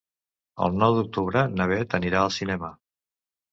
[0.67, 2.75] El nou d'octubre na Beth anirà al cinema.